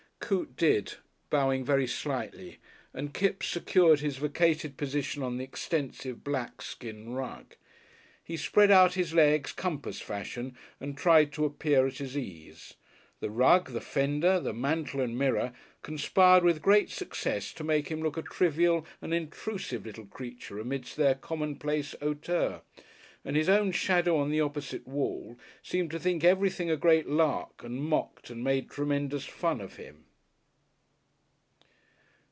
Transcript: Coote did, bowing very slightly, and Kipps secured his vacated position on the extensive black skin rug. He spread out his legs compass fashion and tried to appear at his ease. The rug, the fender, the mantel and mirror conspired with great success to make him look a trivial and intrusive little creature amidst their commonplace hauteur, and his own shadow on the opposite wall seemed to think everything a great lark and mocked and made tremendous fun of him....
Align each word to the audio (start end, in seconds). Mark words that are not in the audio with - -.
Coote 0.33 0.55
did, 0.55 0.93
bowing 1.29 1.65
very 1.65 1.85
slightly, 1.87 2.59
and 2.93 3.13
Kipps 3.13 3.47
secured 3.47 3.99
his 3.99 4.15
vacated 4.15 4.77
position 4.77 5.23
on 5.23 5.35
the 5.35 5.43
extensive 5.43 6.23
black 6.23 6.61
skin 6.61 7.09
rug. 7.11 7.55
He 8.23 8.37
spread 8.37 8.71
out 8.71 8.93
his 8.93 9.13
legs 9.13 9.51
compass 9.51 9.99
fashion 9.99 10.55
and 10.79 10.95
tried 10.95 11.33
to 11.33 11.43
appear 11.43 11.85
at 11.85 11.97
his 11.97 12.15
ease. 12.17 12.75
The 13.19 13.29
rug, 13.31 13.71
the 13.71 13.81
fender, 13.81 14.39
the 14.39 14.53
mantel 14.53 15.01
and 15.01 15.17
mirror 15.17 15.51
conspired 15.81 16.45
with 16.45 16.61
great 16.61 16.89
success 16.89 17.51
to 17.53 17.65
make 17.65 17.89
him 17.89 18.01
look 18.01 18.15
a 18.15 18.21
trivial 18.21 18.85
and 19.01 19.13
intrusive 19.13 19.85
little 19.85 20.05
creature 20.05 20.59
amidst 20.59 20.95
their 20.95 21.15
commonplace 21.15 21.93
hauteur, 22.01 22.61
and 23.25 23.35
his 23.35 23.49
own 23.49 23.73
shadow 23.73 24.15
on 24.17 24.31
the 24.31 24.39
opposite 24.39 24.87
wall 24.87 25.37
seemed 25.61 25.91
to 25.91 25.99
think 25.99 26.23
everything 26.23 26.71
a 26.71 26.77
great 26.77 27.09
lark 27.09 27.63
and 27.65 27.81
mocked 27.81 28.29
and 28.29 28.43
made 28.45 28.69
tremendous 28.69 29.25
fun 29.25 29.59
of 29.59 29.75
him.... 29.75 30.05